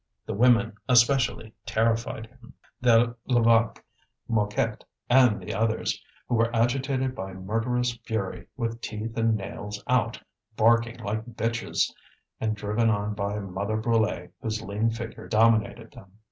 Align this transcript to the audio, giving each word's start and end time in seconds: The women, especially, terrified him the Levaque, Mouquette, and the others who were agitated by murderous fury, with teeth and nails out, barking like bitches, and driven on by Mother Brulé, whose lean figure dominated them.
The 0.25 0.33
women, 0.33 0.73
especially, 0.89 1.53
terrified 1.63 2.25
him 2.25 2.55
the 2.81 3.15
Levaque, 3.27 3.83
Mouquette, 4.27 4.83
and 5.11 5.39
the 5.39 5.53
others 5.53 6.03
who 6.27 6.33
were 6.33 6.49
agitated 6.55 7.13
by 7.13 7.33
murderous 7.33 7.95
fury, 7.97 8.47
with 8.57 8.81
teeth 8.81 9.15
and 9.15 9.35
nails 9.35 9.83
out, 9.87 10.19
barking 10.57 10.97
like 11.01 11.27
bitches, 11.35 11.93
and 12.39 12.55
driven 12.55 12.89
on 12.89 13.13
by 13.13 13.37
Mother 13.37 13.77
Brulé, 13.79 14.31
whose 14.41 14.63
lean 14.63 14.89
figure 14.89 15.27
dominated 15.27 15.91
them. 15.91 16.11